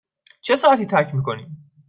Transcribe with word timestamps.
چه 0.41 0.55
ساعتی 0.55 0.85
ترک 0.85 1.15
می 1.15 1.23
کنیم؟ 1.23 1.71